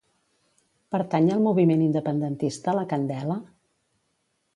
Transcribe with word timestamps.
Pertany 0.95 1.27
al 1.35 1.43
moviment 1.47 1.83
independentista 1.87 2.75
la 2.79 2.87
Candela? 2.95 3.37